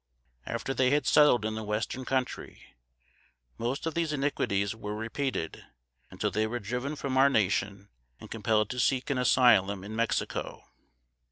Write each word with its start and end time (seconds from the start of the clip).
After 0.47 0.73
they 0.73 0.89
had 0.89 1.05
settled 1.05 1.45
in 1.45 1.53
the 1.53 1.63
Western 1.63 2.05
Country, 2.05 2.73
most 3.59 3.85
of 3.85 3.93
these 3.93 4.11
iniquities 4.11 4.73
were 4.73 4.95
repeated, 4.95 5.63
until 6.09 6.31
they 6.31 6.47
were 6.47 6.57
driven 6.57 6.95
from 6.95 7.17
our 7.17 7.29
nation 7.29 7.87
and 8.19 8.31
compelled 8.31 8.71
to 8.71 8.79
seek 8.79 9.11
an 9.11 9.19
asylum 9.19 9.83
in 9.83 9.95
Mexico. 9.95 10.71